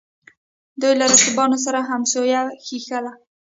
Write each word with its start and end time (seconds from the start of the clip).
دوی 0.81 0.93
له 0.99 1.05
رقیبانو 1.13 1.57
سره 1.65 1.79
همسویه 1.89 2.41
ښييل 2.65 3.05